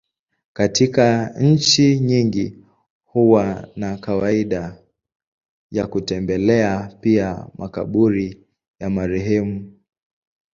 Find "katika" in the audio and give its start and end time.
0.53-1.33